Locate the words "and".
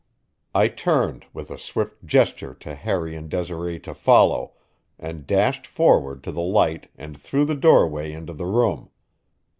3.15-3.29, 4.97-5.27, 6.97-7.15